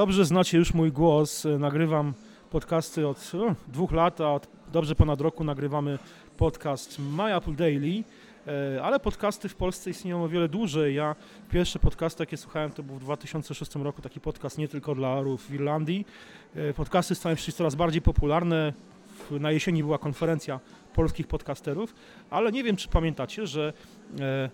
[0.00, 1.46] Dobrze znacie już mój głos.
[1.58, 2.14] Nagrywam
[2.50, 5.98] podcasty od o, dwóch lat, a od dobrze ponad roku nagrywamy
[6.36, 8.04] podcast My Apple Daily.
[8.76, 10.94] E, Ale podcasty w Polsce istnieją o wiele dłużej.
[10.94, 11.16] Ja
[11.50, 15.46] pierwszy podcast, jakie słuchałem, to był w 2006 roku taki podcast nie tylko dla Arów
[15.46, 16.06] w Irlandii.
[16.54, 18.72] E, Podcasty stają się coraz bardziej popularne.
[19.30, 20.60] Na jesieni była konferencja
[20.94, 21.94] polskich podcasterów,
[22.30, 23.72] ale nie wiem, czy pamiętacie, że
[24.20, 24.50] e,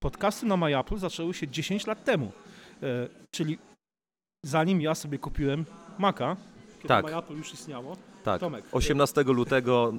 [0.00, 2.32] podcasty na My Apple zaczęły się 10 lat temu.
[2.82, 3.58] E, Czyli
[4.42, 5.64] zanim ja sobie kupiłem
[5.98, 6.36] Maca,
[6.76, 7.04] kiedy Tak.
[7.04, 7.96] My Apple już istniało.
[8.24, 8.64] Tak, Tomek.
[8.72, 9.92] 18 lutego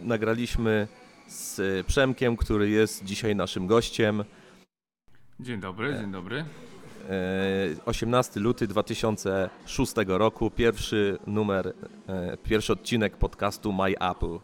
[0.00, 0.88] y, nagraliśmy
[1.28, 4.24] z y, Przemkiem, który jest dzisiaj naszym gościem.
[5.40, 6.44] Dzień dobry, dzień dobry.
[7.74, 11.72] Y, 18 luty 2006 roku, pierwszy numer, y,
[12.36, 14.38] pierwszy odcinek podcastu My Apple.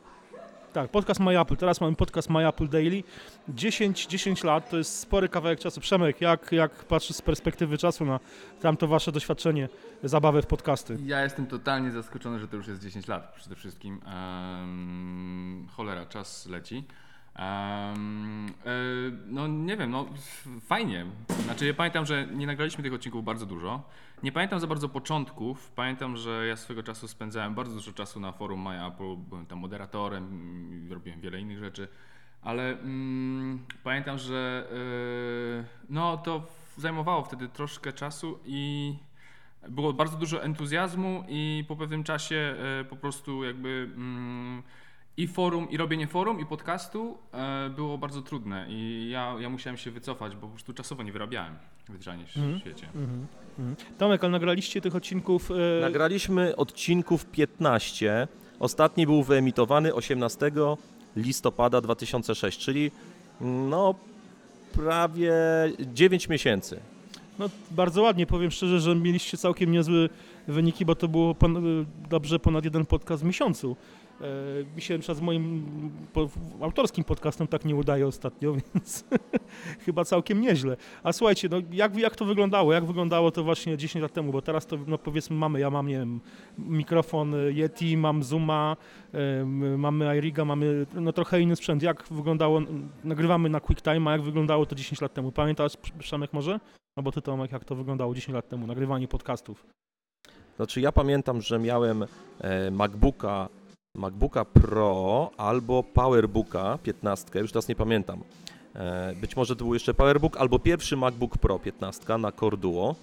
[0.73, 1.57] Tak, podcast My Apple.
[1.57, 3.03] Teraz mamy podcast My Apple Daily.
[3.49, 5.81] 10, 10 lat to jest spory kawałek czasu.
[5.81, 8.21] Przemek, jak, jak patrzysz z perspektywy czasu na
[8.61, 9.69] tamto wasze doświadczenie,
[10.03, 10.97] zabawę w podcasty?
[11.05, 14.01] Ja jestem totalnie zaskoczony, że to już jest 10 lat przede wszystkim.
[14.07, 16.85] Em, cholera, czas leci.
[17.39, 17.95] E,
[19.27, 20.07] no nie wiem, no
[20.61, 21.07] fajnie.
[21.45, 23.83] Znaczy ja pamiętam, że nie nagraliśmy tych odcinków bardzo dużo.
[24.23, 25.71] Nie pamiętam za bardzo początków.
[25.71, 29.17] Pamiętam, że ja swego czasu spędzałem bardzo dużo czasu na forum My Apple.
[29.17, 31.89] Byłem tam moderatorem, robiłem wiele innych rzeczy.
[32.43, 38.95] Ale mm, pamiętam, że e, no to zajmowało wtedy troszkę czasu i
[39.69, 44.63] było bardzo dużo entuzjazmu i po pewnym czasie e, po prostu jakby mm,
[45.19, 49.77] i forum, i robienie forum, i podcastu e, było bardzo trudne i ja, ja musiałem
[49.77, 51.55] się wycofać, bo po prostu czasowo nie wyrabiałem
[51.89, 52.61] zwyczajnie w Mhm.
[52.61, 52.87] świecie.
[52.95, 53.27] Mhm.
[53.99, 55.51] Tomek, ale nagraliście tych odcinków...
[55.51, 58.29] E, Nagraliśmy odcinków 15.
[58.61, 60.51] Ostatni był wyemitowany 18
[61.17, 62.91] listopada 2006, czyli
[63.41, 63.95] no
[64.73, 65.33] prawie
[65.93, 66.81] 9 miesięcy.
[67.39, 70.09] No bardzo ładnie, powiem szczerze, że mieliście całkiem niezłe
[70.49, 71.35] wyniki, bo to było y,
[72.11, 73.77] dobrze ponad jeden podcast w miesiącu.
[74.21, 74.25] E,
[74.77, 75.67] Mi się z moim
[76.61, 79.05] autorskim podcastem tak nie udaje ostatnio, więc
[79.85, 80.77] chyba całkiem nieźle.
[81.03, 82.73] A słuchajcie, no jak, jak to wyglądało?
[82.73, 84.33] Jak wyglądało to właśnie 10 lat temu?
[84.33, 86.21] Bo teraz to no powiedzmy mamy, ja mam, nie wiem,
[86.59, 88.77] mikrofon y, Yeti, mam Zooma,
[89.13, 91.83] em, mamy iRiga, mamy no trochę inny sprzęt.
[91.83, 92.61] Jak wyglądało,
[93.05, 95.33] nagrywamy na QuickTime, a jak wyglądało to 10 lat temu?
[95.33, 96.61] Pamiętasz, Przemek może?
[96.97, 99.67] No bo ty Tomek, jak to wyglądało 10 lat temu, nagrywanie podcastów.
[100.57, 102.05] Znaczy ja pamiętam, że miałem
[102.41, 103.49] e, MacBooka,
[103.99, 108.21] MacBooka Pro albo PowerBooka 15, już teraz nie pamiętam.
[108.75, 112.95] E, być może to był jeszcze PowerBook albo pierwszy MacBook Pro 15 na Core Duo.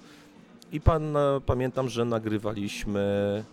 [0.71, 3.43] I pan, e, pamiętam, że nagrywaliśmy,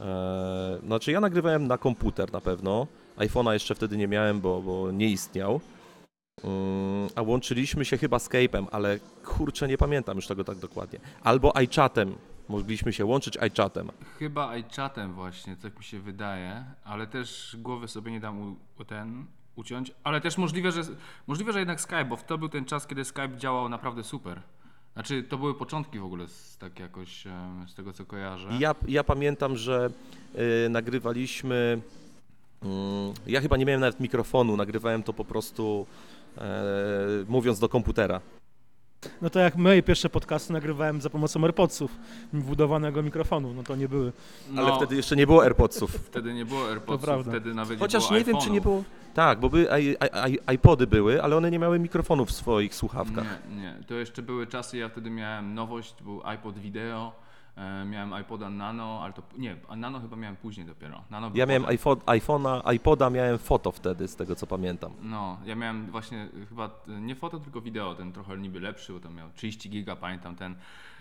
[0.00, 2.86] e, znaczy ja nagrywałem na komputer na pewno,
[3.18, 5.60] iPhone'a jeszcze wtedy nie miałem, bo, bo nie istniał.
[6.44, 10.98] Mm, A łączyliśmy się chyba Skype'em, ale kurczę, nie pamiętam już tego tak dokładnie.
[11.22, 12.14] Albo iChatem.
[12.50, 13.90] Mogliśmy się łączyć iChatem.
[14.18, 19.26] Chyba iChatem właśnie, tak mi się wydaje, ale też głowy sobie nie dam u, ten
[19.56, 20.82] uciąć, ale też możliwe, że
[21.26, 24.40] możliwe, że jednak Skype, bo to był ten czas, kiedy Skype działał naprawdę super.
[24.94, 27.24] Znaczy, to były początki w ogóle, z, tak jakoś
[27.66, 28.48] z tego co kojarzę.
[28.58, 29.90] Ja, ja pamiętam, że
[30.66, 31.80] y, nagrywaliśmy.
[32.62, 35.86] mm, ja chyba nie miałem nawet mikrofonu, nagrywałem to po prostu
[36.38, 36.64] e,
[37.28, 38.20] mówiąc do komputera.
[39.22, 41.96] No to jak moje pierwsze podcasty nagrywałem za pomocą AirPodsów,
[42.32, 44.12] wbudowanego mikrofonu, no to nie były.
[44.50, 45.90] No, Ale wtedy jeszcze nie było AirPodsów.
[46.10, 47.30] wtedy nie było AirPodsów, prawda.
[47.30, 48.84] wtedy nawet Chociaż nie nie wiem, czy nie było.
[49.14, 49.96] Tak, bo i,
[50.54, 53.24] iPody były, ale one nie miały mikrofonów w swoich słuchawkach.
[53.50, 53.74] Nie, nie.
[53.86, 57.12] To jeszcze były czasy, ja wtedy miałem nowość, był iPod Video,
[57.86, 61.04] miałem iPoda Nano, ale to nie, a Nano chyba miałem później dopiero.
[61.10, 64.92] Nano Ja miałem iPhone, iPhone'a, iPoda, miałem foto wtedy, z tego co pamiętam.
[65.02, 68.92] No, ja miałem właśnie y, chyba y, nie foto, tylko wideo, ten trochę niby lepszy,
[68.92, 70.54] bo tam miał 30 giga, pamiętam ten.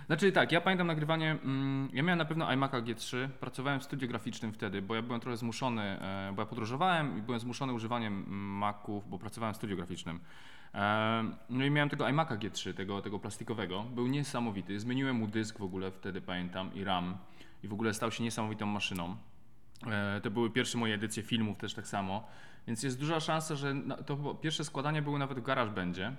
[0.05, 4.07] Znaczy tak, ja pamiętam nagrywanie, mm, ja miałem na pewno iMac'a G3, pracowałem w studiu
[4.07, 8.13] graficznym wtedy, bo ja byłem trochę zmuszony, e, bo ja podróżowałem i byłem zmuszony używaniem
[8.13, 10.19] mm, Maców, bo pracowałem w studiu graficznym.
[11.49, 15.63] No i miałem tego iMac'a G3, tego, tego plastikowego, był niesamowity, zmieniłem mu dysk w
[15.63, 17.17] ogóle wtedy pamiętam i RAM
[17.63, 19.15] i w ogóle stał się niesamowitą maszyną.
[19.87, 22.27] E, To były pierwsze moje edycje filmów też tak samo,
[22.67, 23.75] więc jest duża szansa, że
[24.05, 26.15] to pierwsze składania były nawet w GarageBandzie.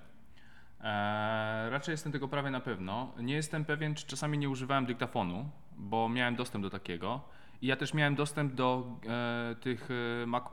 [0.81, 3.13] E, raczej jestem tego prawie na pewno.
[3.19, 7.21] Nie jestem pewien, czy czasami nie używałem dyktafonu, bo miałem dostęp do takiego.
[7.63, 9.89] I ja też miałem dostęp do e, tych
[10.23, 10.45] e, Mac,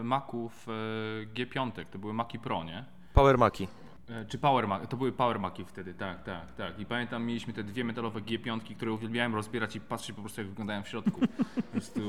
[0.00, 2.84] e, Maców e, G5, to były Maci Pro, nie?
[3.14, 3.68] Power Maci.
[4.10, 6.78] E, Czy Power Mac, to były Power Maki wtedy, tak, tak, tak.
[6.80, 10.48] I pamiętam, mieliśmy te dwie metalowe G5, które uwielbiałem rozbierać i patrzeć po prostu jak
[10.50, 11.20] wyglądają w środku.
[11.56, 12.00] Po prostu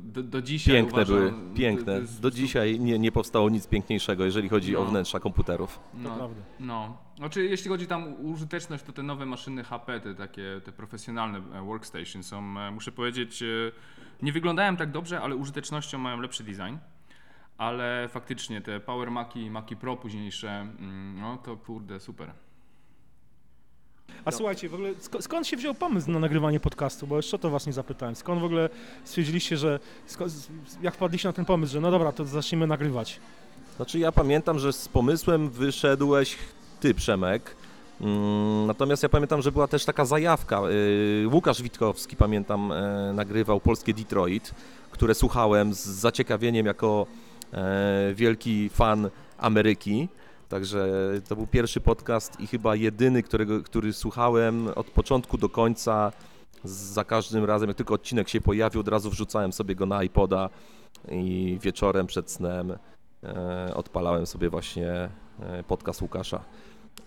[0.00, 2.00] do, do dzisiaj Piękne uważam, były, to- piękne.
[2.00, 4.90] to Do dzisiaj nie, nie powstało nic piękniejszego, jeżeli chodzi o No.
[4.90, 5.78] wnętrza komputerów.
[5.92, 6.42] To No, prawda.
[6.60, 6.96] no.
[7.16, 11.38] Znaczy, jeśli chodzi tam o użyteczność, to te nowe maszyny HP, te takie, te profesjonalne
[11.38, 13.44] e, workstation są, e, muszę powiedzieć,
[14.22, 16.76] nie wyglądają tak dobrze, ale użytecznością mają lepszy design.
[17.60, 22.32] Ale faktycznie te Power Maki i Maki Pro późniejsze, mm, no to kurde, super.
[24.24, 27.06] A słuchajcie, w ogóle sk- skąd się wziął pomysł na nagrywanie podcastu?
[27.06, 28.14] Bo jeszcze to was nie zapytałem.
[28.16, 28.68] Skąd w ogóle
[29.04, 29.80] stwierdziliście, że
[30.82, 33.20] jak wpadliście na ten pomysł, że no dobra, to zacznijmy nagrywać?
[33.76, 36.36] Znaczy ja pamiętam, że z pomysłem wyszedłeś
[36.80, 37.56] ty, Przemek.
[38.00, 40.60] Mm, Natomiast ja pamiętam, że była też taka zajawka.
[41.22, 44.54] Yy, Łukasz Witkowski, pamiętam, e, nagrywał polskie Detroit,
[44.90, 47.06] które słuchałem z zaciekawieniem jako
[48.14, 50.08] wielki fan Ameryki.
[50.48, 50.88] Także
[51.28, 56.12] to był pierwszy podcast i chyba jedyny, którego, który słuchałem od początku do końca.
[56.64, 60.50] Za każdym razem, jak tylko odcinek się pojawił, od razu wrzucałem sobie go na iPoda
[61.10, 62.76] i wieczorem przed snem
[63.22, 65.08] e, odpalałem sobie właśnie
[65.40, 66.44] e, podcast Łukasza.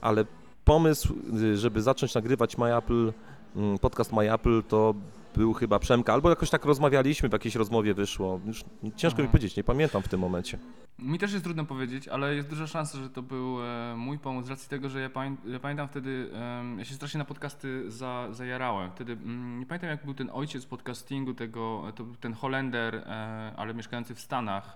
[0.01, 0.25] Ale
[0.66, 1.13] pomysł,
[1.44, 3.13] y, żeby zacząć nagrywać My Apple,
[3.56, 4.94] mm, podcast My Apple, to
[5.35, 8.39] był chyba Przemka, albo jakoś tak rozmawialiśmy, w jakiejś rozmowie wyszło.
[8.45, 8.63] Już
[8.95, 9.31] ciężko mi Aha.
[9.31, 10.59] powiedzieć, nie pamiętam w tym momencie.
[11.00, 14.47] Mi też jest trudno powiedzieć, ale jest duża szansa, że to był e, mój pomysł
[14.47, 17.91] z racji tego, że ja, pamię ja pamiętam wtedy, em, ja się strasznie na podcasty
[17.91, 18.91] za, zajarałem.
[18.91, 23.53] Wtedy mm, nie pamiętam jak był ten ojciec podcastingu tego, to był ten Holender, e,
[23.57, 24.75] ale mieszkający w Stanach.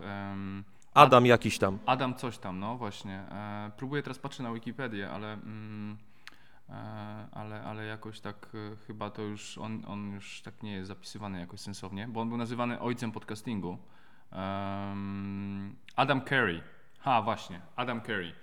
[0.97, 1.79] Adam jakiś tam.
[1.85, 3.19] Adam coś tam, no właśnie.
[3.31, 6.06] E, próbuję teraz patrzeć na Wikipedię, ale, mm, e,
[7.31, 11.39] ale, ale jakoś tak e, chyba to już, on, on już tak nie jest zapisywany
[11.39, 13.77] jakoś sensownie, bo on był nazywany ojcem podcastingu.
[15.95, 16.61] Adam Carey.
[16.99, 18.33] Ha, właśnie, Adam Carey.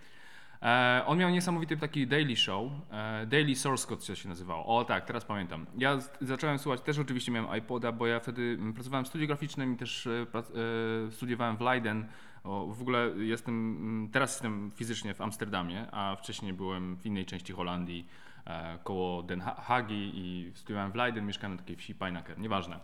[0.64, 4.78] E, on miał niesamowity taki daily show, e, Daily Source Code się nazywało.
[4.78, 5.66] O tak, teraz pamiętam.
[5.78, 9.74] Ja zacząłem słuchać, też oczywiście miałem iPoda, bo ja wtedy mm, pracowałem w studiu graficznym
[9.74, 12.08] i też e, e, studiowałem w Leiden.
[12.44, 17.26] O, w ogóle jestem, mm, teraz jestem fizycznie w Amsterdamie, a wcześniej byłem w innej
[17.26, 18.08] części Holandii,
[18.46, 22.80] e, koło Den Ha- Hagi i studiowałem w Leiden, mieszkałem na takiej wsi Pijnaker, nieważne.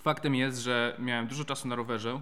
[0.00, 2.20] Faktem jest, że miałem dużo czasu na rowerze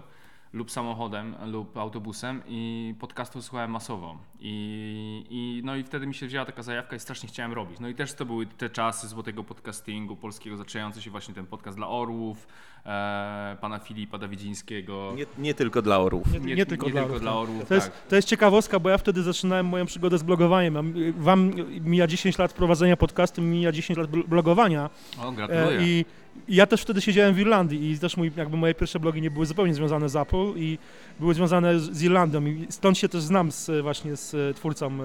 [0.53, 4.17] lub samochodem lub autobusem i podcastów słuchałem masowo.
[4.39, 7.79] I, i, no i wtedy mi się wzięła taka zajawka i strasznie chciałem robić.
[7.79, 11.77] No i też to były te czasy złotego podcastingu polskiego, zaczynający się właśnie ten podcast
[11.77, 12.47] dla orłów,
[12.85, 15.13] e, pana Filipa Dawidzińskiego.
[15.15, 16.31] Nie, nie tylko dla orłów.
[16.45, 17.33] Nie, nie, tylko, dla, orłów, tak.
[17.33, 18.07] orłów, To jest, tak.
[18.09, 20.77] to jest ciekawostka, bo ja wtedy zaczynałem moją przygodę z blogowaniem.
[20.77, 21.51] A mi- Wam
[21.81, 24.89] mija 10 lat prowadzenia podcastu, mija 10 lat bl- blogowania.
[25.23, 25.77] O, E, gratuluję.
[25.81, 26.05] I
[26.47, 29.31] i ja też wtedy siedziałem w Irlandii i też mój, jakby moje pierwsze blogi nie
[29.31, 30.77] były zupełnie związane z Apple i
[31.19, 34.87] były związane z, z Irlandią i stąd się też znam z, właśnie z e, twórcą
[34.87, 34.97] e,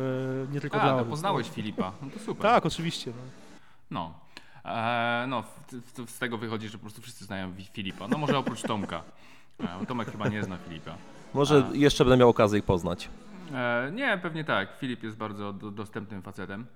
[0.52, 1.08] nie tylko dla A, to orłów.
[1.10, 1.92] poznałeś Filipa.
[2.02, 2.42] No to super.
[2.42, 3.10] Tak, oczywiście.
[3.10, 4.00] No.
[4.00, 4.25] No.
[4.66, 5.44] E, no,
[6.06, 8.08] z tego wychodzi, że po prostu wszyscy znają Filipa.
[8.08, 9.02] No może oprócz Tomka.
[9.60, 10.94] E, Tomek chyba nie zna Filipa.
[11.34, 11.76] Może A.
[11.76, 13.08] jeszcze będę miał okazję ich poznać.
[13.54, 14.68] E, nie, pewnie tak.
[14.78, 16.66] Filip jest bardzo do, dostępnym facetem.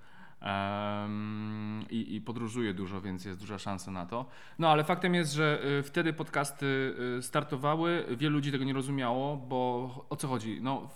[1.91, 4.27] I, I podróżuje dużo, więc jest duża szansa na to.
[4.59, 9.37] No ale faktem jest, że y, wtedy podcasty y, startowały, wielu ludzi tego nie rozumiało,
[9.37, 10.59] bo o co chodzi?
[10.63, 10.91] No,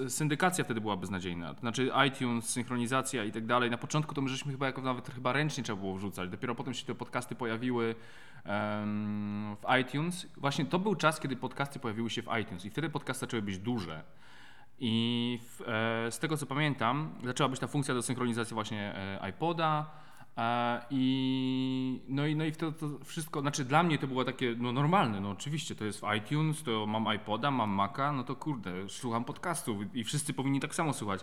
[0.00, 1.54] y, syndykacja wtedy była beznadziejna.
[1.54, 3.70] Znaczy iTunes, synchronizacja i tak dalej.
[3.70, 6.30] Na początku to my żeśmy chyba jako nawet chyba ręcznie trzeba było wrzucać.
[6.30, 7.94] Dopiero potem się te podcasty pojawiły
[9.56, 10.26] w iTunes.
[10.36, 13.58] Właśnie to był czas, kiedy podcasty pojawiły się w iTunes i wtedy podcasty zaczęły być
[13.58, 14.02] duże.
[14.82, 15.19] I
[16.10, 19.90] z tego co pamiętam, zaczęła być ta funkcja do synchronizacji właśnie e, iPoda.
[20.36, 24.54] E, I, no, i, no i wtedy to wszystko, znaczy dla mnie to było takie
[24.58, 28.36] no normalne, no oczywiście to jest w iTunes, to mam iPoda, mam Maca, no to
[28.36, 31.20] kurde, słucham podcastów i wszyscy powinni tak samo słuchać.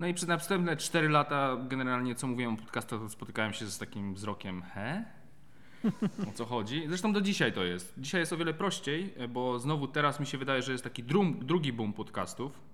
[0.00, 3.78] No i przez następne 4 lata generalnie co mówiłem o podcastach, to spotykałem się z
[3.78, 5.04] takim wzrokiem, he?
[6.28, 6.84] O co chodzi?
[6.88, 7.94] Zresztą do dzisiaj to jest.
[7.98, 11.38] Dzisiaj jest o wiele prościej, bo znowu teraz mi się wydaje, że jest taki drum,
[11.42, 12.73] drugi boom podcastów.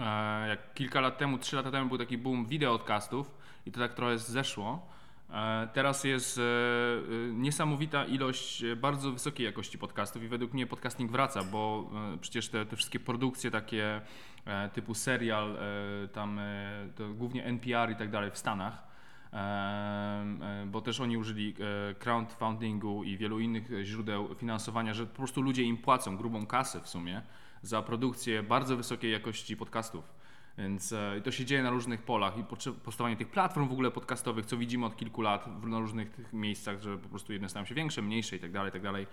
[0.00, 3.34] E, Jak kilka lat temu, trzy lata temu był taki boom wideocastów
[3.66, 4.86] i to tak trochę zeszło.
[5.30, 6.42] E, Teraz jest e,
[7.32, 11.90] niesamowita ilość bardzo wysokiej jakości podcastów i według mnie podcasting wraca, bo
[12.20, 14.00] przecież te, te wszystkie produkcje takie
[14.72, 15.58] typu serial,
[16.12, 16.40] tam
[17.14, 18.89] głównie NPR i tak dalej w Stanach,
[20.66, 21.54] bo też oni użyli
[21.90, 26.46] e, crowdfundingu i wielu innych e, źródeł finansowania, że po prostu ludzie im płacą grubą
[26.46, 27.22] kasę w sumie
[27.62, 30.04] za produkcję bardzo wysokiej jakości podcastów.
[30.58, 32.44] Więc e, to się dzieje na różnych polach i
[32.84, 36.82] powstawanie tych platform w ogóle podcastowych, co widzimy od kilku lat w, różnych tych miejscach,
[36.82, 39.06] że po prostu jedne stają się większe, mniejsze i tak dalej, tak dalej.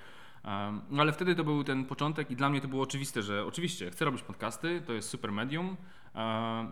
[0.90, 3.92] No ale wtedy to był ten początek i dla mnie to było oczywiste, że oczywiście
[3.92, 5.78] chcę robić podcasty, to jest super medium.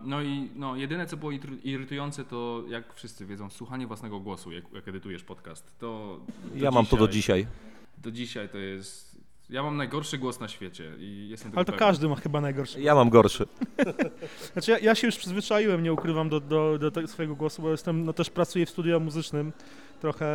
[0.04, 4.52] No i no, jedyne co było iry- irytujące to jak wszyscy wiedzą, słuchanie własnego głosu,
[4.52, 5.78] jak, jak edytujesz podcast.
[5.78, 6.20] To,
[6.54, 7.46] Ja mam to do dzisiaj.
[7.98, 9.16] Do dzisiaj to jest...
[9.50, 11.86] Ja mam najgorszy głos na świecie i jestem Ale to pewny.
[11.86, 12.80] każdy ma chyba najgorszy.
[12.80, 13.46] Ja mam gorszy.
[14.52, 17.70] Znaczy ja, ja się już przyzwyczaiłem, nie ukrywam, do, do, do tego swojego głosu, bo
[17.70, 19.52] jestem, no też pracuję w studio muzycznym
[20.06, 20.26] trochę,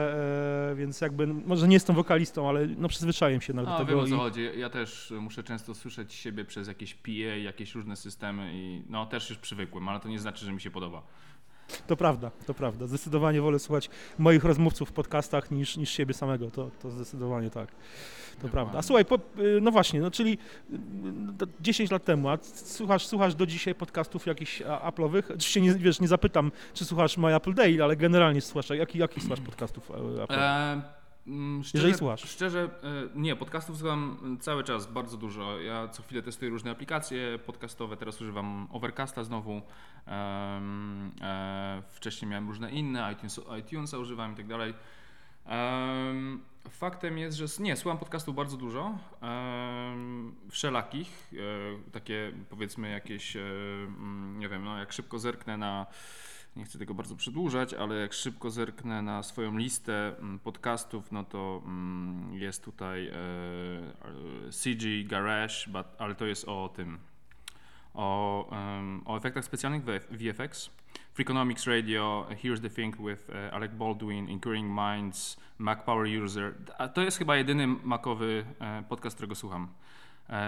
[0.72, 4.02] e, więc jakby, może nie jestem wokalistą, ale no przyzwyczaiłem się A, do wiem tego.
[4.02, 4.50] o co i- chodzi.
[4.58, 7.12] Ja też muszę często słyszeć siebie przez jakieś PA,
[7.44, 10.72] jakieś różne systemy i no też już przywykłem, ale to nie znaczy, że mi się
[10.72, 11.04] podoba.
[11.88, 12.88] To prawda, to prawda.
[12.88, 17.70] Zdecydowanie wolę słuchać moich rozmówców w podcastach niż, niż siebie samego, to, to zdecydowanie tak.
[18.42, 18.80] To prawda.
[18.80, 20.38] A słuchaj, po, y, no właśnie, no czyli
[20.74, 25.24] y, to 10 lat temu, a słuchasz, słuchasz do dzisiaj podcastów jakichś Apple'owych?
[25.30, 29.22] Oczywiście nie, wiesz, nie zapytam, czy słuchasz My Apple Daily, ale generalnie słuchasz, jaki, jaki
[29.22, 30.38] słuchasz podcastów e, Apple'owych?
[30.38, 31.01] E,
[31.64, 32.22] szczerze, Jeżeli słuchasz.
[32.22, 35.60] Szczerze, e, nie, podcastów słucham cały czas, bardzo dużo.
[35.60, 39.62] Ja co chwilę testuję różne aplikacje podcastowe, teraz używam Overcasta znowu.
[40.08, 44.74] E, wcześniej miałem różne inne, iTunes, iTunesa używam i tak dalej.
[45.46, 48.98] Em, faktem jest, że nie, słucham podcastów bardzo dużo,
[50.50, 55.86] wszelakich, e, takie powiedzmy jakieś, mm, nie wiem, no jak szybko zerknę na
[56.56, 61.24] nie chcę tego bardzo przedłużać, ale jak szybko zerknę na swoją listę mm, podcastów, no
[61.24, 65.56] to mm, jest tutaj e, e, CG Garage,
[65.98, 66.98] ale to jest o tym,
[67.94, 68.50] o,
[69.06, 70.70] o efektach specjalnych VFX.
[71.14, 76.54] Freakonomics Radio, Here's the Thing with e, Alec Baldwin, Incurring Minds, Mac Power User.
[76.94, 78.46] To jest chyba jedyny makowy
[78.90, 79.68] podcast, którego słucham.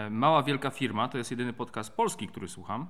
[0.10, 2.88] Mała Wielka Firma to jest jedyny podcast polski, który słucham.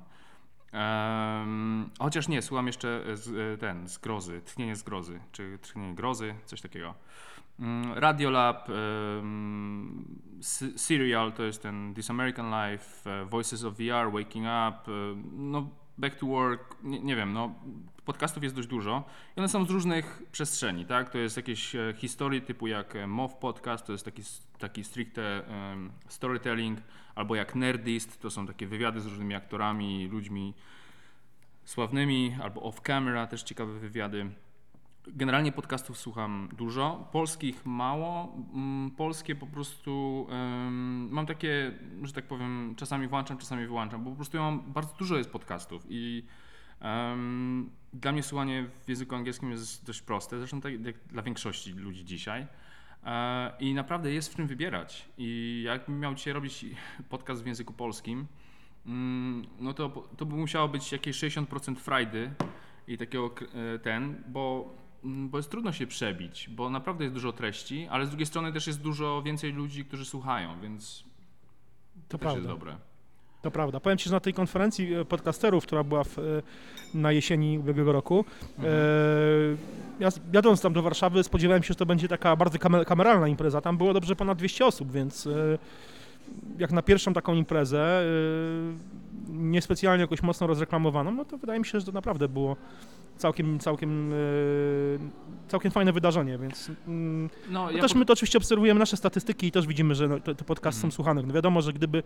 [0.73, 5.95] Em, chociaż nie, słucham jeszcze z, e, ten, z grozy, tchnienie z grozy, czy tchnienie
[5.95, 6.93] grozy, coś takiego.
[7.59, 10.19] Mm, Radiolab, um,
[10.75, 15.69] Serial to jest ten This American Life, e, Voices of VR, Waking Up, e, no
[15.97, 17.55] Back to Work, nie, nie wiem, no
[18.05, 19.03] podcastów jest dość dużo
[19.37, 21.09] i one są z różnych przestrzeni, tak?
[21.09, 24.21] To jest jakieś e, historie typu jak e, MOW Podcast, to jest taki,
[24.59, 26.79] taki stricte em, storytelling,
[27.15, 30.53] albo jak Nerdist, to są takie wywiady z różnymi aktorami, ludźmi
[31.65, 34.31] sławnymi, albo off-camera, też ciekawe wywiady.
[35.07, 38.37] Generalnie podcastów słucham dużo, polskich mało.
[38.53, 40.27] Mm, Polskie po prostu
[41.09, 41.71] mam takie,
[42.03, 45.29] że tak powiem, czasami włączam, czasami wyłączam, bo po prostu ja mam bardzo dużo jest
[45.31, 46.25] podcastów i
[47.93, 52.05] dla mnie słuchanie w języku angielskim jest dość proste, zresztą tak jak dla większości ludzi
[52.05, 52.47] dzisiaj.
[53.05, 55.09] E, I naprawdę jest w czym wybierać.
[55.17, 56.65] I jakbym miał dzisiaj robić
[57.09, 58.27] podcast w języku polskim,
[58.85, 62.31] mm, no to, to by musiało być jakieś 60% frajdy
[62.87, 63.35] i takiego
[63.75, 68.09] e, ten, bo, bo jest trudno się przebić, bo naprawdę jest dużo treści, ale z
[68.09, 71.03] drugiej strony też jest dużo więcej ludzi, którzy słuchają, więc
[72.07, 72.75] To też jest dobre.
[73.41, 73.79] To prawda.
[73.79, 76.21] Powiem Ci, że na tej konferencji e, podcasterów, która była w, e,
[76.93, 78.25] na jesieni ubiegłego roku,
[78.57, 78.73] Mhm.
[80.01, 83.61] e, jadąc tam do Warszawy spodziewałem się, że to będzie taka bardzo kamer- kameralna impreza.
[83.61, 85.57] Tam było dobrze ponad 200 osób, więc e,
[86.57, 88.03] jak na pierwszą taką imprezę, e,
[89.29, 92.55] niespecjalnie jakoś mocno rozreklamowaną, no to wydaje mi się, że to naprawdę było
[93.17, 94.15] całkiem, całkiem, e,
[95.47, 99.47] całkiem fajne wydarzenie, więc mm, No, no ja też my to oczywiście obserwujemy nasze statystyki
[99.47, 100.91] i też widzimy, że no, te, te podcasty Mhm.
[100.91, 101.23] są słuchane.
[101.23, 102.03] No wiadomo, że gdyby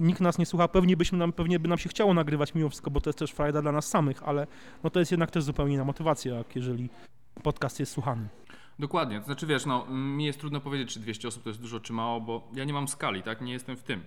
[0.00, 2.90] nikt nas nie słucha, pewnie byśmy nam, pewnie by nam się chciało nagrywać mimo wszystko,
[2.90, 4.46] bo to jest też frajda dla nas samych, ale
[4.84, 6.88] no to jest jednak też zupełnie inna motywacja, jak jeżeli
[7.42, 8.28] podcast jest słuchany.
[8.78, 11.80] Dokładnie, to znaczy wiesz, no, mi jest trudno powiedzieć, czy 200 osób to jest dużo,
[11.80, 13.40] czy mało, bo ja nie mam skali, tak?
[13.40, 14.00] Nie jestem w tym.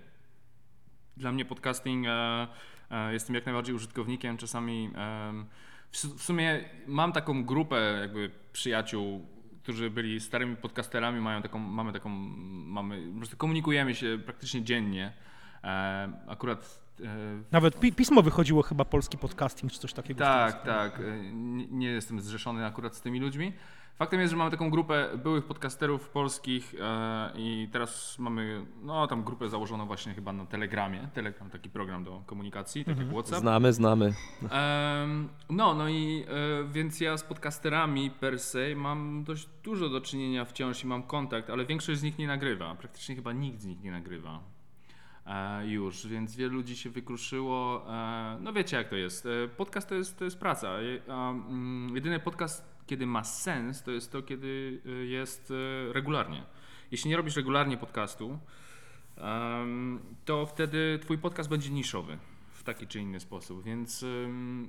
[1.17, 2.47] Dla mnie podcasting, e,
[2.91, 5.45] e, jestem jak najbardziej użytkownikiem, czasami em,
[5.91, 9.25] w, su- w sumie mam taką grupę jakby przyjaciół,
[9.63, 15.13] którzy byli starymi podcasterami, mają taką, mamy taką, mamy, po prostu komunikujemy się praktycznie dziennie.
[15.63, 17.03] E, akurat e,
[17.51, 20.19] Nawet pi pismo wychodziło chyba polski podcasting, czy coś takiego.
[20.19, 20.99] tak, tak.
[20.99, 23.53] E, Nie, nie jestem zrzeszony akurat z tymi ludźmi.
[23.95, 29.23] Faktem jest, że mamy taką grupę byłych podcasterów polskich e, i teraz mamy no, tam
[29.23, 31.07] grupę założoną właśnie chyba na Telegramie.
[31.13, 33.41] Telegram, taki program do komunikacji, tak jak WhatsApp.
[33.41, 34.13] Znamy, znamy.
[35.49, 40.45] No, no i e, więc ja z podcasterami per se mam dość dużo do czynienia
[40.45, 42.75] wciąż i mam kontakt, ale większość z nich nie nagrywa.
[42.75, 44.39] Praktycznie chyba nikt z nich nie nagrywa.
[45.25, 47.85] E, już, więc wielu ludzi się wykruszyło.
[47.93, 49.25] E, no wiecie jak to jest.
[49.25, 50.69] E, podcast to jest, to jest praca.
[50.79, 56.43] Mm, jedyny podcast, kiedy ma sens, to jest to, kiedy e, jest e, regularnie.
[56.91, 58.39] Jeśli nie robisz regularnie podcastu,
[60.25, 62.17] to wtedy twój podcast będzie niszowy.
[62.61, 63.63] w taki czy inny sposób.
[63.63, 64.05] Więc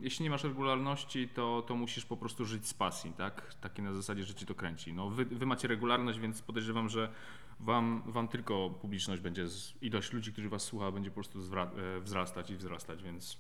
[0.01, 3.55] jeśli nie masz regularności, to, to musisz po prostu żyć z pasji, tak?
[3.61, 4.93] Takie na zasadzie, że ci to kręci.
[4.93, 7.13] No, wy, wy macie regularność, więc podejrzewam, że
[7.61, 11.97] wam, wam tylko publiczność będzie, z, ilość ludzi, którzy was słucha, będzie po prostu zwra-
[11.97, 13.39] e, wzrastać i wzrastać, więc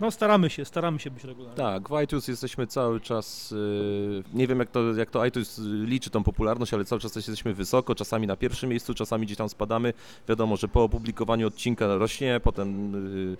[0.00, 1.56] No staramy się, staramy się być regularni.
[1.56, 6.10] Tak, w iTunes jesteśmy cały czas, y, nie wiem jak to, jak to iTunes liczy
[6.10, 9.92] tą popularność, ale cały czas jesteśmy wysoko, czasami na pierwszym miejscu, czasami gdzieś tam spadamy.
[10.28, 12.94] Wiadomo, że po opublikowaniu odcinka rośnie, potem
[13.32, 13.36] y,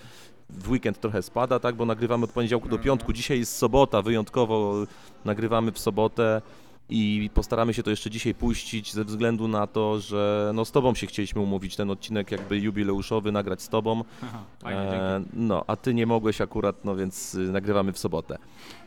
[0.50, 3.12] w weekend trochę spada, tak, bo nagrywamy od poniedziałku do piątku.
[3.12, 4.86] Dzisiaj jest sobota, wyjątkowo
[5.24, 6.42] nagrywamy w sobotę
[6.88, 10.94] i postaramy się to jeszcze dzisiaj puścić ze względu na to, że no z Tobą
[10.94, 14.04] się chcieliśmy umówić ten odcinek jakby jubileuszowy, nagrać z Tobą.
[14.62, 18.38] fajnie, E, no, a ty nie mogłeś akurat, no więc y, nagrywamy w sobotę.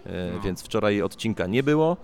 [0.06, 0.42] E, No.
[0.42, 1.98] Więc wczoraj odcinka nie było,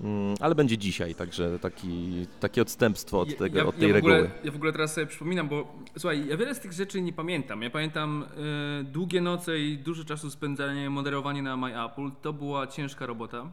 [0.00, 4.30] mm, ale będzie dzisiaj, także taki, takie odstępstwo od, tego, od tej w ogóle, reguły.
[4.44, 7.62] Ja w ogóle teraz sobie przypominam, bo słuchaj, ja wiele z tych rzeczy nie pamiętam.
[7.62, 8.24] Ja pamiętam
[8.80, 12.10] e, długie noce i dużo czasu spędzanie, moderowanie na My Apple.
[12.22, 13.50] To była ciężka robota.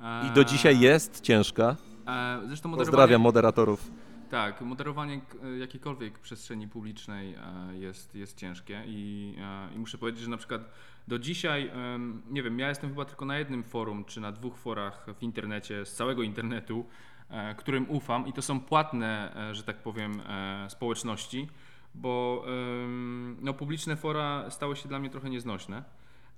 [0.00, 1.76] E, I do dzisiaj jest ciężka.
[2.06, 3.90] E, zresztą moderowanie, Pozdrawiam moderatorów.
[4.30, 10.22] Tak, moderowanie k- jakiejkolwiek przestrzeni publicznej e, jest, jest ciężkie i, e, i muszę powiedzieć,
[10.22, 10.62] że na przykład
[11.08, 11.70] do dzisiaj,
[12.30, 15.86] nie wiem, ja jestem chyba tylko na jednym forum, czy na dwóch forach w internecie,
[15.86, 16.86] z całego internetu,
[17.30, 21.48] e, którym ufam i to są płatne, e, że tak powiem, e, społeczności,
[21.94, 22.44] bo
[23.40, 25.82] no, publiczne fora stały się dla mnie trochę nieznośne.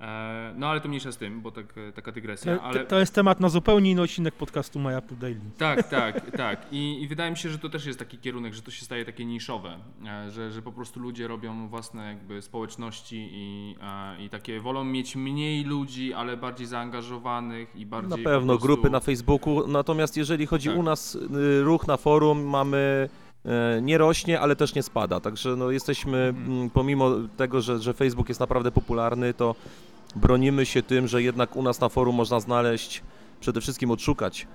[0.01, 2.57] E, No ale to mniejsza z tym, bo tak, taka dygresja.
[2.57, 2.85] To, ale...
[2.87, 5.41] to jest temat na zupełnie inny odcinek podcastu My Apple Daily.
[5.59, 6.67] Tak, tak, tak.
[6.73, 9.05] I, I wydaje mi się, że to też jest taki kierunek, że to się staje
[9.05, 9.77] takie niszowe,
[10.07, 14.85] e, że, że po prostu ludzie robią własne jakby społeczności i, e, i takie wolą
[14.85, 18.67] mieć mniej ludzi, ale bardziej zaangażowanych i Na bardziej pewno po prostu...
[18.67, 20.79] grupy na Facebooku, natomiast jeżeli chodzi Tak.
[20.79, 23.09] u nas y, ruch na forum, mamy
[23.83, 26.53] nie rośnie, ale też nie spada, także no jesteśmy, Mhm.
[26.53, 29.55] mm, pomimo tego, że, że Facebook jest naprawdę popularny, to
[30.17, 33.03] bronimy się tym, że jednak u nas na forum można znaleźć,
[33.41, 34.47] przede wszystkim odszukać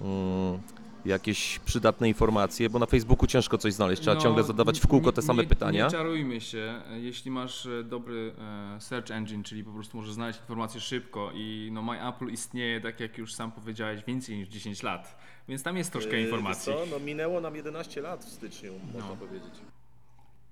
[0.00, 0.60] mm,
[1.04, 5.06] jakieś przydatne informacje, bo na Facebooku ciężko coś znaleźć, trzeba No, ciągle zadawać w kółko
[5.06, 5.84] nie- te same nie, pytania.
[5.84, 8.32] Nie czarujmy się, jeśli masz e, dobry
[8.76, 12.80] e, search engine, czyli po prostu możesz znaleźć informacje szybko i no My Apple istnieje,
[12.80, 15.18] tak jak już sam powiedziałeś, więcej niż 10 lat,
[15.48, 16.72] więc tam jest troszkę informacji.
[16.90, 19.54] No minęło nam 11 lat w styczniu, można powiedzieć.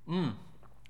[0.08, 0.32] Mm.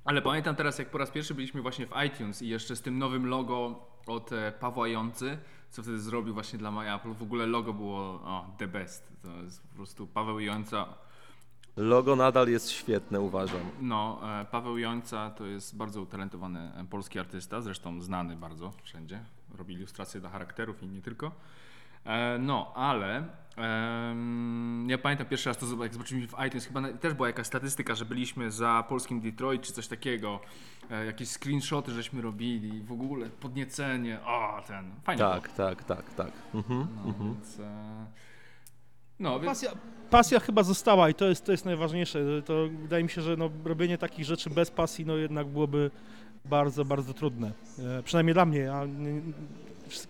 [0.04, 2.99] Ale pamiętam teraz, jak po raz pierwszy byliśmy właśnie w iTunes i jeszcze z tym
[2.99, 5.38] nowym logo od e, Pawła Jący,
[5.71, 7.14] co wtedy zrobił właśnie dla My Apple.
[7.14, 9.12] W ogóle logo było o, the best.
[9.23, 10.87] To jest po prostu Paweł Jąca.
[11.76, 13.61] Logo nadal jest świetne, uważam.
[13.81, 19.20] No, e, Paweł Jąca to jest bardzo utalentowany e, polski artysta, zresztą znany bardzo wszędzie.
[19.55, 21.33] Robi ilustracje dla charakterów i nie tylko.
[22.06, 23.24] E, no, ale
[24.86, 27.94] ja pamiętam pierwszy raz to, jak zobaczyliśmy w iTunes, chyba na, też była jakaś statystyka,
[27.94, 30.40] że byliśmy za polskim Detroit czy coś takiego.
[30.90, 36.32] E, jakieś screenshoty żeśmy robili, w ogóle podniecenie, o ten, fajnie Tak, tak, tak, tak.
[36.54, 37.02] Mhm, było.
[37.04, 37.34] No, mhm.
[37.34, 38.06] więc, e,
[39.20, 39.70] no, więc Pasja,
[40.10, 42.42] pasja chyba została i to jest, to jest najważniejsze.
[42.42, 45.90] To wydaje mi się, że no, robienie takich rzeczy bez pasji no, jednak byłoby
[46.44, 47.52] bardzo, bardzo trudne.
[47.98, 48.74] E, przynajmniej dla mnie.
[48.74, 49.22] A, nie-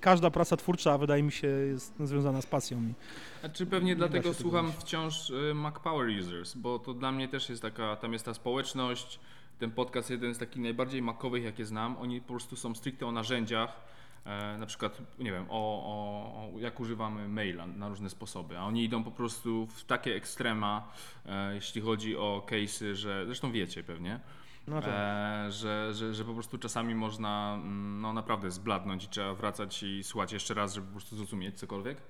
[0.01, 2.79] każda praca twórcza wydaje mi się jest związana z pasją.
[2.79, 2.95] I
[3.40, 4.81] Znaczy pewnie Nie dlatego słucham robić.
[4.81, 8.35] wciąż y, Mac Power Users, bo to dla mnie też jest taka, tam jest ta
[8.35, 9.21] społeczność,
[9.59, 13.12] ten podcast jeden z takich najbardziej makowych jakie znam, oni po prostu są stricte o
[13.12, 13.81] narzędziach,
[14.25, 18.64] e, na przykład, nie wiem, o, o, o jak używamy maila na różne sposoby, a
[18.64, 20.88] oni idą po prostu w takie ekstrema,
[21.27, 24.21] e, jeśli chodzi o case'y, że, zresztą wiecie pewnie,
[24.66, 24.90] no tak.
[24.94, 29.83] e, że, że, że po prostu czasami można mm, no, naprawdę zbladnąć i trzeba wracać
[29.83, 32.03] i słuchać jeszcze raz, żeby po prostu zrozumieć cokolwiek.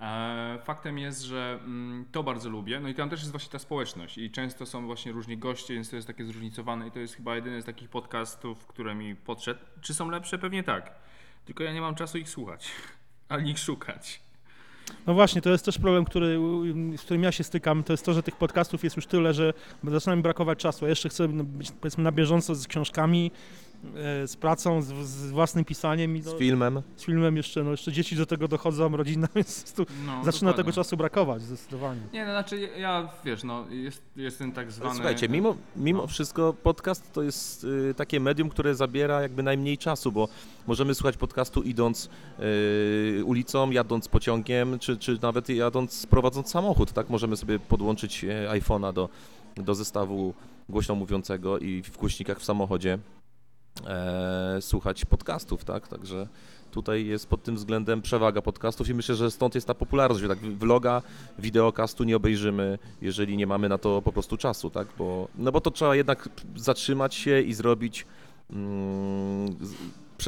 [0.00, 3.58] E, faktem jest, że mm, to bardzo lubię, no i tam też jest właśnie ta
[3.58, 7.16] społeczność i często są właśnie różni goście, więc to jest takie zróżnicowane i to jest
[7.16, 9.60] chyba jedyny z takich podcastów, które mi podszedł.
[9.80, 10.38] Czy są lepsze?
[10.38, 10.94] Pewnie tak,
[11.44, 12.70] tylko ja nie mam czasu ich słuchać,
[13.28, 14.27] ani ich szukać.
[15.06, 16.40] No właśnie, to jest też problem, który,
[16.96, 17.84] z którym ja się stykam.
[17.84, 19.52] To jest to, że tych podcastów jest już tyle, że
[19.84, 20.84] zaczyna mi brakować czasu.
[20.84, 23.30] Ja jeszcze chcę no, być powiedzmy na bieżąco z książkami,
[24.26, 26.82] z pracą, z, z własnym pisaniem i no, Z filmem.
[26.96, 30.54] z filmem jeszcze, no jeszcze dzieci do tego dochodzą, rodzina, więc tu No, zaczyna dokładnie.
[30.54, 32.00] tego czasu brakować zdecydowanie.
[32.12, 34.94] Nie, no znaczy ja, wiesz, no jest, jestem tak zwany...
[34.94, 36.06] Słuchajcie, mimo, mimo no.
[36.06, 40.28] wszystko podcast to jest y, takie medium, które zabiera jakby najmniej czasu, bo
[40.66, 42.08] możemy słuchać podcastu idąc
[43.18, 47.10] y, ulicą, jadąc pociągiem, czy, czy nawet jadąc, prowadząc samochód, tak?
[47.10, 49.08] Możemy sobie podłączyć e, iPhone'a do,
[49.56, 50.34] do zestawu
[50.68, 52.98] głośno mówiącego i w głośnikach w samochodzie
[53.86, 55.88] e, słuchać podcastów, tak?
[55.88, 56.28] Także
[56.70, 60.38] tutaj jest pod tym względem przewaga podcastów i myślę, że stąd jest ta popularność, tak
[60.38, 61.02] vloga,
[61.38, 64.88] wideokastu nie obejrzymy, jeżeli nie mamy na to po prostu czasu, tak?
[64.98, 68.06] Bo, no bo to trzeba jednak zatrzymać się i zrobić
[68.50, 69.56] mm,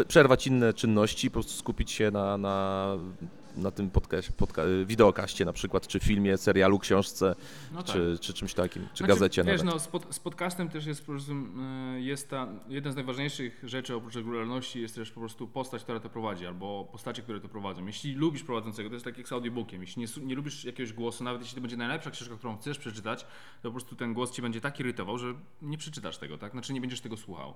[0.09, 2.87] przerwać inne czynności, po prostu skupić się na, na,
[3.57, 7.35] na tym podcaście, podca wideokaście na przykład, czy filmie, serialu, książce,
[7.73, 7.97] No tak.
[7.97, 9.75] czy, czy czymś takim, czy Znaczy, gazecie wiesz, nawet.
[9.75, 13.61] no, z, pod, z podcastem też jest po prostu, y, jest ta, jedna z najważniejszych
[13.63, 17.49] rzeczy oprócz regularności jest też po prostu postać, która to prowadzi, albo postacie, które to
[17.49, 17.87] prowadzą.
[17.87, 21.25] Jeśli lubisz prowadzącego, to jest tak jak z audiobookiem, jeśli nie, nie lubisz jakiegoś głosu,
[21.25, 23.27] nawet jeśli to będzie najlepsza książka, którą chcesz przeczytać,
[23.63, 26.53] to po prostu ten głos ci będzie tak irytował, że nie przeczytasz tego, tak?
[26.53, 27.55] Znaczy nie będziesz tego słuchał.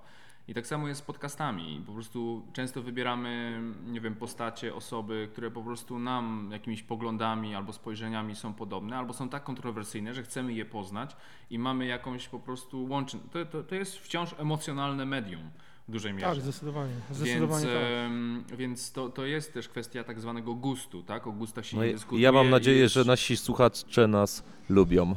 [0.49, 1.83] I tak samo jest z podcastami.
[1.87, 7.73] Po prostu często wybieramy, nie wiem, postacie, osoby, które po prostu nam jakimiś poglądami albo
[7.73, 11.17] spojrzeniami są podobne, albo są tak kontrowersyjne, że chcemy je poznać
[11.51, 13.25] i mamy jakąś po prostu łączność.
[13.33, 15.51] To, to, to jest wciąż emocjonalne medium
[15.89, 16.27] w dużej mierze.
[16.27, 16.93] Tak, zdecydowanie.
[17.09, 17.75] Więc, Zdecydowanie tak.
[17.83, 21.27] em, więc to, to jest też kwestia tak zwanego gustu, tak?
[21.27, 22.23] O gustach się No nie i dyskutuje.
[22.23, 25.15] ja mam nadzieję, jest- że nasi słuchacze nas lubią.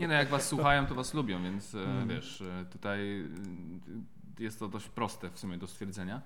[0.00, 2.08] Nie no, jak was słuchają, to was lubią, więc e, Mhm.
[2.08, 6.22] wiesz, e, tutaj e, jest to dość proste w sumie do stwierdzenia,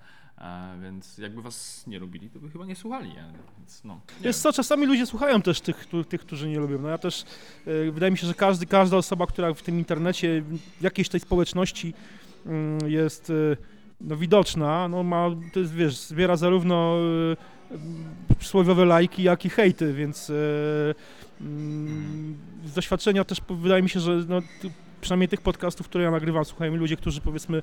[0.83, 3.13] więc jakby was nie lubili, to by chyba nie słuchali,
[3.59, 4.01] więc no.
[4.21, 6.79] nie Jest co, czasami ludzie słuchają też tych, tych którzy nie lubią.
[6.79, 7.25] No ja też,
[7.67, 10.43] e, wydaje mi się, że każdy, każda osoba, która w tym internecie,
[10.81, 11.95] w jakiejś tej społeczności
[12.47, 13.57] mm, jest e,
[14.01, 16.97] no, widoczna, no ma, to jest, wiesz, zbiera zarówno
[17.71, 20.33] e, przysłowiowe lajki, jak i hejty, więc
[21.41, 24.43] mm, z doświadczenia też wydaje mi się, że no,
[25.01, 27.63] przynajmniej tych podcastów, które ja nagrywam, słuchają ludzie, którzy powiedzmy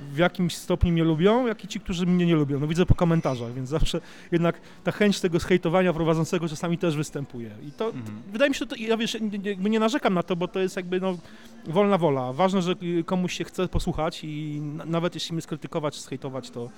[0.00, 2.60] w jakimś stopniu mnie lubią, jak i ci, którzy mnie nie lubią.
[2.60, 4.00] No widzę po komentarzach, więc zawsze
[4.32, 7.50] jednak ta chęć tego zhejtowania prowadzącego czasami też występuje.
[7.68, 8.22] I to Mhm.
[8.32, 10.76] wydaje mi się, że to, ja wiesz, jakby nie narzekam na to, bo to jest
[10.76, 11.18] jakby no,
[11.66, 12.32] wolna wola.
[12.32, 16.70] Ważne, że y, komuś się chce posłuchać i na, nawet jeśli mnie skrytykować, zhejtować, to,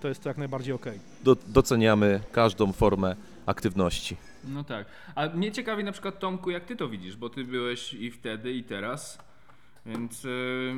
[0.00, 0.98] to jest to jak najbardziej okej.
[1.24, 4.16] Do, doceniamy każdą formę aktywności.
[4.44, 4.86] No tak.
[5.14, 8.52] A mnie ciekawi na przykład Tomku, jak ty to widzisz, bo ty byłeś i wtedy,
[8.52, 9.18] i teraz,
[9.86, 10.24] więc...
[10.24, 10.74] y,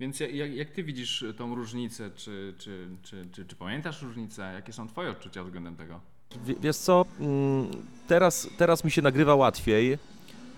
[0.00, 4.52] Więc jak, jak, ty widzisz tą różnicę, czy, czy, czy, czy, czy pamiętasz różnicę?
[4.54, 6.00] Jakie są twoje odczucia względem tego?
[6.46, 7.66] Wie- Wiesz co, mm,
[8.06, 9.98] teraz, teraz mi się nagrywa łatwiej,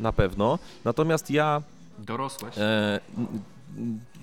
[0.01, 1.63] na pewno, natomiast ja
[1.99, 2.55] Dorosłeś?
[2.59, 3.01] E,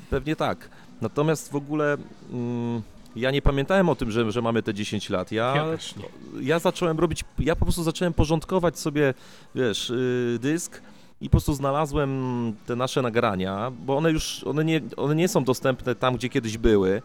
[0.09, 0.69] pewnie tak.
[1.01, 1.97] Natomiast w ogóle
[2.31, 2.81] mm,
[3.15, 5.31] ja nie pamiętałem o tym, że, że mamy te 10 lat.
[5.31, 6.05] Ja, Ja też nie.
[6.41, 9.13] ja zacząłem robić, ja po prostu zacząłem porządkować sobie,
[9.55, 10.81] wiesz, y, dysk
[11.23, 15.43] i po prostu znalazłem te nasze nagrania, bo one już, one nie, one nie są
[15.43, 17.01] dostępne tam, gdzie kiedyś były.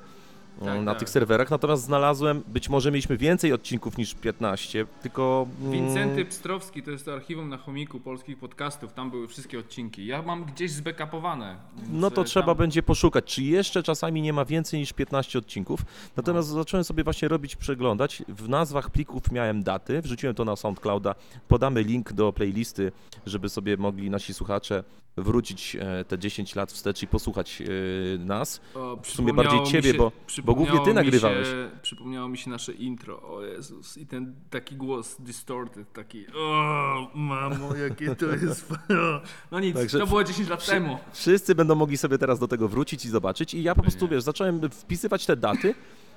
[0.65, 0.99] Tak, na tak.
[0.99, 5.47] tych serwerach, natomiast znalazłem, być może mieliśmy więcej odcinków niż 15, tylko...
[5.61, 10.07] mm, Wincenty Pstrowski to jest to archiwum na chomiku polskich podcastów, tam były wszystkie odcinki.
[10.07, 11.57] Ja mam gdzieś zbackupowane.
[11.77, 14.93] więc, No to e, trzeba tam- będzie poszukać, czy jeszcze czasami nie ma więcej niż
[14.93, 15.81] 15 odcinków.
[16.17, 16.55] Natomiast No.
[16.55, 18.23] zacząłem sobie właśnie robić, przeglądać.
[18.29, 21.15] W nazwach plików miałem daty, wrzuciłem to na SoundClouda.
[21.49, 22.93] Podamy link do playlisty,
[23.27, 24.85] żeby sobie mogli nasi słuchacze
[25.23, 28.61] wrócić e, te 10 lat wstecz i posłuchać e, nas.
[28.75, 30.13] O, w sumie bardziej ciebie, się- bo-
[30.45, 31.49] bo głównie ty nagrywałeś.
[31.49, 37.11] Się, przypomniało mi się nasze intro, o Jezus, i ten taki głos distorted, taki o
[37.15, 38.69] mamo, jakie to jest...
[39.51, 40.99] No nic, Także to było 10 lat temu.
[41.13, 43.55] Wszyscy będą mogli sobie teraz do tego wrócić i zobaczyć.
[43.55, 44.17] I ja po prostu, Pewnie.
[44.17, 45.75] wiesz, zacząłem wpisywać te daty.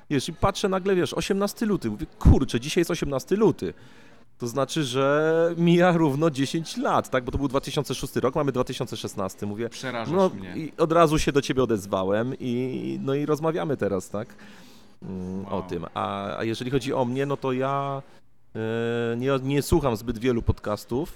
[0.10, 1.90] Wiesz, i patrzę nagle, wiesz, 18 luty.
[1.90, 3.74] Mówię, kurczę, dzisiaj jest 18 luty.
[4.38, 7.24] To znaczy, że mija równo 10 lat, tak?
[7.24, 9.46] Bo to był 2006 rok, mamy 2016.
[9.46, 10.54] Mówię, Przerażasz no mnie.
[10.58, 14.28] i od razu się do ciebie odezwałem i no i rozmawiamy teraz, tak?
[15.04, 15.64] Mm, O Wow.
[15.70, 15.86] tym.
[15.94, 18.02] A, a jeżeli chodzi o mnie, no to ja
[18.56, 21.14] e, nie, nie słucham zbyt wielu podcastów.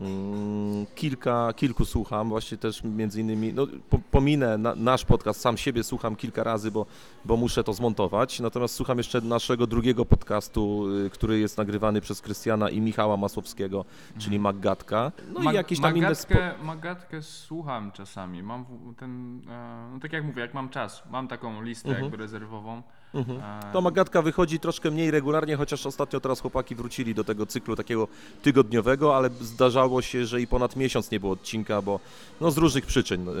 [0.00, 5.56] Mm, Kilka, kilku słucham, właśnie też między innymi, no po, pominę na, nasz podcast, sam
[5.56, 6.86] siebie słucham kilka razy, bo,
[7.24, 12.20] bo muszę to zmontować, natomiast słucham jeszcze naszego drugiego podcastu, y, który jest nagrywany przez
[12.20, 13.84] Krystiana i Michała Masłowskiego,
[14.18, 16.14] czyli Maggatka, no Mag- i jakieś tam inne...
[16.14, 16.34] Spo...
[16.34, 18.42] Magatkę, Magatkę słucham czasami.
[18.42, 18.64] Mam
[18.98, 22.04] ten, e, no tak jak mówię, jak mam czas, mam taką listę Mhm.
[22.04, 22.82] jakby rezerwową.
[23.14, 23.40] Mhm.
[23.72, 28.08] To Magatka wychodzi troszkę mniej regularnie, chociaż ostatnio teraz chłopaki wrócili do tego cyklu takiego
[28.42, 32.00] tygodniowego, ale zdarzało się, że i ponad miesiąc nie było odcinka, bo
[32.40, 33.28] no z różnych przyczyn.
[33.28, 33.32] e,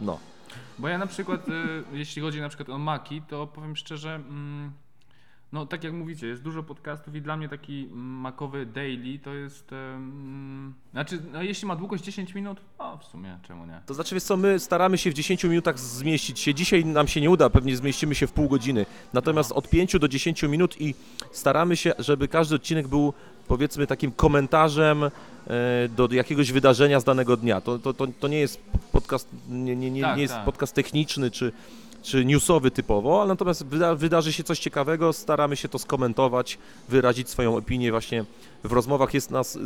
[0.00, 0.18] No.
[0.78, 1.52] Bo ja na przykład, e,
[1.92, 4.72] jeśli chodzi na przykład o Maki, to powiem szczerze, mm,
[5.52, 9.72] no tak jak mówicie, jest dużo podcastów i dla mnie taki makowy daily to jest,
[9.72, 13.80] mm, znaczy, no jeśli ma długość 10 minut, o w sumie, czemu nie?
[13.86, 16.54] To znaczy, wiesz co, my staramy się w 10 minutach zmieścić się.
[16.54, 18.86] Dzisiaj nam się nie uda, pewnie zmieścimy się w pół godziny.
[19.12, 19.56] Natomiast No.
[19.56, 20.94] od 5 do 10 minut i
[21.32, 23.12] staramy się, żeby każdy odcinek był
[23.48, 25.10] powiedzmy takim komentarzem e,
[25.96, 27.60] do jakiegoś wydarzenia z danego dnia.
[27.60, 28.60] To, to, to, to nie jest
[28.92, 30.44] podcast, nie, nie, nie, Tak, nie jest tak.
[30.44, 31.52] podcast techniczny czy,
[32.06, 37.30] czy newsowy typowo, ale natomiast wyda, wydarzy się coś ciekawego, staramy się to skomentować, wyrazić
[37.30, 38.24] swoją opinię właśnie
[38.64, 39.58] w rozmowach jest nas,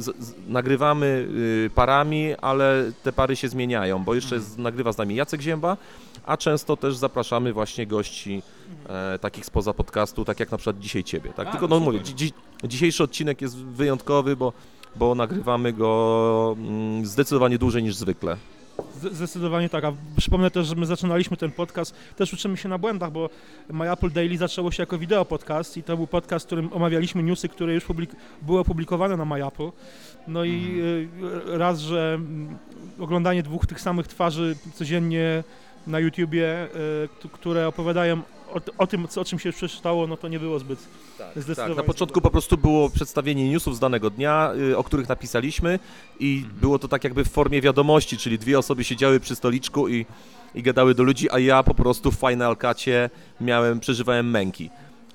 [0.48, 1.28] nagrywamy
[1.66, 5.76] y, parami, ale te pary się zmieniają, bo jeszcze z, nagrywa z nami Jacek Zięba,
[6.26, 8.42] a często też zapraszamy właśnie gości
[8.88, 11.48] e, takich spoza podcastu, tak jak na przykład dzisiaj Ciebie, tak?
[11.48, 12.32] A, Tylko no mówię, dzi,
[12.64, 14.52] dzisiejszy odcinek jest wyjątkowy, bo,
[14.96, 18.36] bo nagrywamy go mm, zdecydowanie dłużej niż zwykle.
[19.12, 23.12] Zdecydowanie tak, a przypomnę też, że my zaczynaliśmy ten podcast, też uczymy się na błędach,
[23.12, 23.30] bo
[23.68, 27.22] My Apple Daily zaczęło się jako wideo podcast i to był podcast, w którym omawialiśmy
[27.22, 29.70] newsy, które już publik- były opublikowane na My Apple.
[30.28, 32.58] No i y, raz, że mm,
[32.98, 35.44] oglądanie dwóch tych samych twarzy codziennie
[35.86, 36.64] na YouTubie,
[37.24, 40.58] y, które opowiadają o, o tym, co, o czym się przeczytało, no to nie było
[40.58, 40.78] zbyt
[41.36, 41.74] zdecydowanie.
[41.74, 45.78] Tak, na początku po prostu było przedstawienie newsów z danego dnia, y, o których napisaliśmy
[46.20, 50.06] i było to tak jakby w formie wiadomości, czyli dwie osoby siedziały przy stoliczku i,
[50.54, 53.10] i gadały do ludzi, a ja po prostu w Final Cutie
[53.40, 54.70] miałem, przeżywałem męki.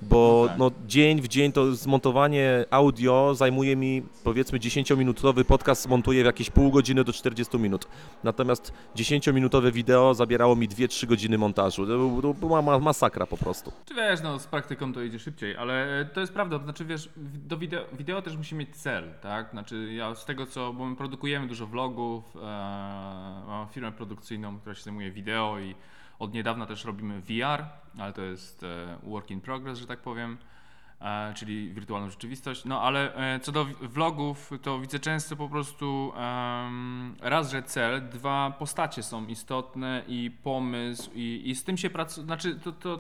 [0.10, 0.58] Bo No tak.
[0.58, 6.50] no, dzień w dzień to zmontowanie audio zajmuje mi powiedzmy 10-minutowy podcast zmontuję w jakieś
[6.50, 7.88] pół godziny do 40 minut.
[8.24, 11.88] Natomiast 10-minutowe wideo zabierało mi 2-3 godziny montażu.
[11.88, 13.72] To, był- to była ma- masakra po prostu.
[13.86, 16.86] Czy wiesz, no z praktyką to idzie szybciej, ale e, to jest prawda, to znaczy
[16.86, 17.10] wiesz,
[17.48, 19.50] do wideo, wideo też musi mieć cel, tak?
[19.52, 22.40] Znaczy ja z tego co, bo my produkujemy dużo vlogów, e,
[23.48, 25.76] mam firmę produkcyjną, która się zajmuje wideo i
[26.20, 27.66] od niedawna też robimy VR,
[28.00, 30.38] ale to jest e, work in progress, że tak powiem.
[31.02, 32.66] E, czyli wirtualną rzeczywistość.
[32.66, 36.12] No ale e, co do vlogów, to widzę często po prostu
[37.22, 42.26] raz, że cel, dwa postacie są istotne i pomysł i, i z tym się pracuje,
[42.26, 43.00] znaczy to, to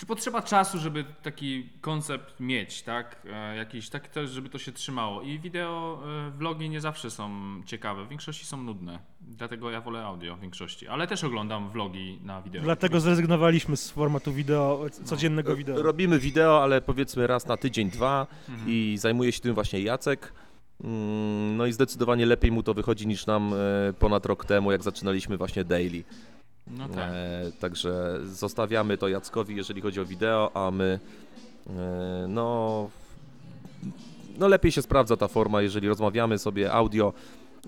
[0.00, 3.16] czy potrzeba czasu, żeby taki koncept mieć, tak?
[3.32, 5.22] E, jakiś tak też, żeby to się trzymało.
[5.22, 7.30] I wideo, e, vlogi nie zawsze są
[7.66, 8.98] ciekawe, w większości są nudne.
[9.20, 12.62] Dlatego ja wolę audio w większości, ale też oglądam vlogi na wideo.
[12.62, 15.82] Dlatego zrezygnowaliśmy z formatu wideo, codziennego wideo.
[15.82, 18.68] Robimy wideo, ale powiedzmy raz na tydzień, dwa Mhm.
[18.70, 20.32] i zajmuje się tym właśnie Jacek.
[20.84, 24.82] Mm, No i zdecydowanie lepiej mu to wychodzi niż nam e, ponad rok temu, jak
[24.82, 26.04] zaczynaliśmy właśnie daily.
[26.78, 27.10] No tak.
[27.12, 31.00] E, Także zostawiamy to Jackowi, jeżeli chodzi o wideo, a my
[31.66, 32.90] e, no,
[34.38, 37.12] no lepiej się sprawdza ta forma, jeżeli rozmawiamy sobie audio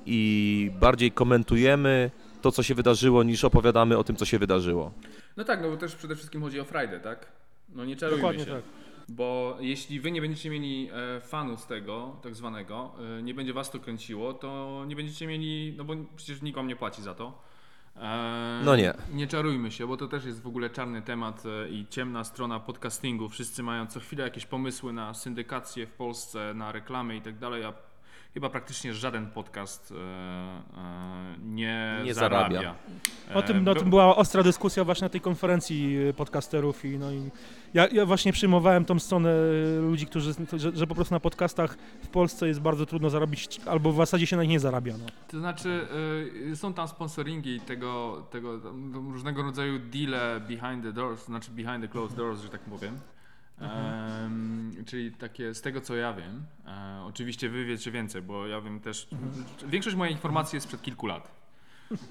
[0.06, 2.10] i bardziej komentujemy
[2.42, 4.92] to, co się wydarzyło, niż opowiadamy o tym, co się wydarzyło.
[5.36, 7.26] No tak, no bo też przede wszystkim chodzi o Friday, tak?
[7.74, 8.50] No nie czarujmy Dokładnie się.
[8.50, 8.62] tak.
[9.08, 13.52] Bo jeśli wy nie będziecie mieli e, fanu z tego, tak zwanego, e, nie będzie
[13.52, 17.14] was to kręciło, to nie będziecie mieli, no bo przecież nikt wam nie płaci za
[17.14, 17.38] to.
[17.96, 18.94] E, No nie.
[19.12, 22.61] Nie czarujmy się, bo to też jest w ogóle czarny temat e, i ciemna strona
[22.61, 23.28] podcastingu.
[23.28, 27.64] Wszyscy mają co chwilę jakieś pomysły na syndykację w Polsce, na reklamy i tak dalej,
[27.64, 27.72] a
[28.35, 32.56] chyba praktycznie żaden podcast e, e, nie, Nie zarabia.
[32.58, 32.74] zarabia.
[33.35, 36.98] O tym, E, o by- tym była ostra dyskusja właśnie na tej konferencji podcasterów i
[36.98, 37.30] no i
[37.74, 39.30] ja, ja właśnie przyjmowałem tą stronę
[39.80, 43.92] ludzi, którzy, że, że po prostu na podcastach w Polsce jest bardzo trudno zarobić, albo
[43.92, 44.92] w zasadzie się na nich nie zarabia.
[44.98, 45.06] No.
[45.28, 45.87] To znaczy,
[46.52, 48.58] y, są tam sponsoringi tego, tego
[49.12, 52.98] różnego rodzaju deale behind the doors, znaczy behind the closed doors, że tak powiem.
[53.62, 58.61] Em, czyli takie z tego co ja wiem, e, oczywiście wy wiecie więcej, bo ja
[58.61, 59.09] wiem też,
[59.66, 61.42] większość mojej informacji jest sprzed kilku lat.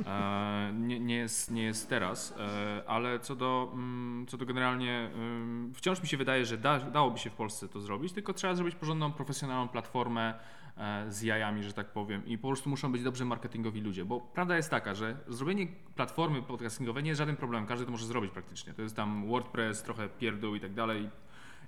[0.06, 5.10] E, nie, nie, jest, nie jest teraz, e, ale co do, mm, co do generalnie,
[5.16, 8.56] ym, wciąż mi się wydaje, że da, dałoby się w Polsce to zrobić, tylko trzeba
[8.56, 10.34] zrobić porządną, profesjonalną platformę
[10.78, 14.22] e, z jajami, że tak powiem i po prostu muszą być dobrze marketingowi ludzie, bo
[14.22, 18.32] prawda jest taka, że zrobienie platformy podcastingowej nie jest żaden problem, każdy to może zrobić
[18.32, 21.10] praktycznie, to jest tam WordPress, trochę pierdół i tak dalej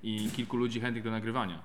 [0.03, 1.63] i kilku ludzi chętnych do nagrywania.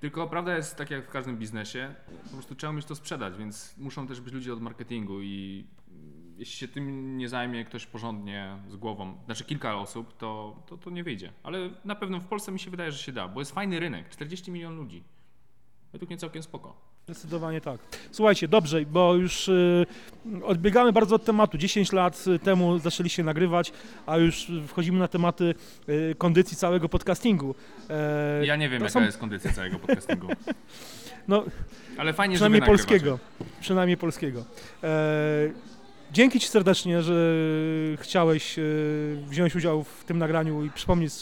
[0.00, 1.94] Tylko prawda jest tak jak w każdym biznesie,
[2.24, 5.64] po prostu trzeba umieć to sprzedać, więc muszą też być ludzie od marketingu i
[6.38, 10.90] jeśli się tym nie zajmie ktoś porządnie z głową, znaczy kilka osób, to, to, to
[10.90, 11.32] nie wyjdzie.
[11.42, 14.08] Ale na pewno w Polsce mi się wydaje, że się da, bo jest fajny rynek,
[14.08, 15.02] 40 milionów ludzi.
[15.92, 16.85] Według mnie całkiem spoko.
[17.10, 17.80] Zdecydowanie tak.
[18.12, 19.86] Słuchajcie, dobrze, bo już y,
[20.44, 21.58] odbiegamy bardzo od tematu.
[21.58, 23.72] 10 lat temu zaczęliście nagrywać,
[24.06, 25.54] a już wchodzimy na tematy
[25.88, 27.54] y, kondycji całego podcastingu.
[27.90, 30.26] E, Ja nie wiem, to jaka są- jest kondycja całego podcastingu.
[31.28, 31.44] No,
[31.98, 33.18] Ale fajnie, przynajmniej że polskiego.
[33.60, 34.44] Przynajmniej polskiego.
[34.82, 35.50] E,
[36.12, 37.14] dzięki Ci serdecznie, że
[37.96, 38.56] chciałeś
[39.26, 41.12] wziąć udział w tym nagraniu i przypomnieć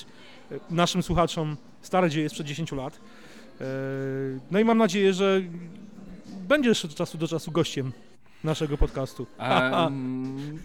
[0.71, 3.01] naszym słuchaczom stare dzieje sprzed 10 lat.
[3.61, 3.65] E,
[4.51, 5.41] no i mam nadzieję, że
[6.49, 7.93] będziesz od czasu do czasu gościem
[8.45, 9.27] naszego podcastu.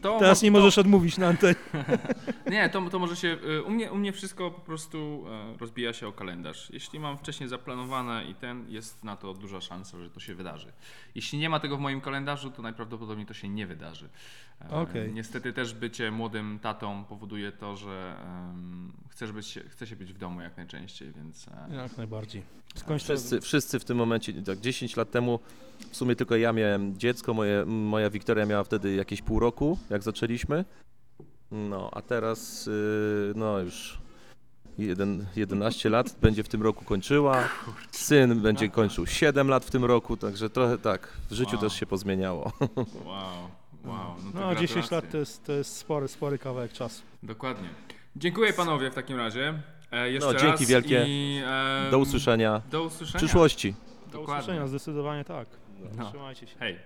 [0.01, 1.55] To Teraz nie to- możesz odmówić na antenie.
[2.51, 3.37] Nie, to, to może się.
[3.49, 5.25] y, U mnie, u mnie wszystko po prostu
[5.55, 6.69] e, rozbija się o kalendarz.
[6.73, 10.71] Jeśli mam wcześniej zaplanowane i ten, jest na to duża szansa, że to się wydarzy.
[11.15, 14.09] Jeśli nie ma tego w moim kalendarzu, to najprawdopodobniej to się nie wydarzy.
[14.61, 15.13] E, Okej.
[15.13, 18.15] Niestety też bycie młodym tatą powoduje to, że
[19.09, 21.47] chcesz być, chce się być w domu jak najczęściej, więc.
[21.47, 22.43] e, Jak najbardziej.
[22.75, 25.39] Skądś Wszyscy, wszyscy w tym momencie, tak 10 lat temu,
[25.91, 30.03] w sumie tylko ja miałem dziecko, moje, moja Wiktoria miała wtedy jakieś pół roku, jak
[30.03, 30.65] zaczęliśmy.
[31.51, 33.97] No, a teraz, yy, no już
[34.77, 37.49] jeden, 11 lat będzie w tym roku kończyła.
[37.91, 41.61] Syn będzie kończył 7 lat w tym roku, także trochę tak, w życiu Wow.
[41.61, 42.51] też się pozmieniało.
[43.05, 43.49] Wow,
[43.85, 44.15] wow.
[44.33, 44.95] No, No, 10 gratulacje.
[44.95, 47.01] lat to jest, to jest spory, spory kawałek czasu.
[47.23, 47.69] Dokładnie.
[48.15, 49.61] Dziękuję panowie w takim razie.
[49.91, 51.05] E, jeszcze No, dzięki raz wielkie.
[51.07, 51.41] I,
[51.85, 53.19] em, Do usłyszenia Do usłyszenia.
[53.19, 53.73] w przyszłości.
[54.05, 54.43] Do Dokładnie.
[54.43, 55.47] usłyszenia, zdecydowanie tak.
[55.97, 56.09] No.
[56.09, 56.55] Trzymajcie się.
[56.59, 56.79] Hej.